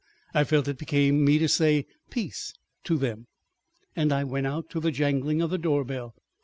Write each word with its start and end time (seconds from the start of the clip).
I 0.33 0.45
felt 0.45 0.67
it 0.67 0.79
became 0.79 1.23
me 1.23 1.37
to 1.37 1.47
say 1.47 1.85
"Peace" 2.09 2.53
to 2.85 2.97
them, 2.97 3.27
and 3.95 4.11
I 4.11 4.23
went 4.23 4.47
out, 4.47 4.67
to 4.71 4.79
the 4.79 4.89
jangling 4.89 5.43
of 5.43 5.51
the 5.51 5.59
door 5.59 5.85
bell. 5.85 6.15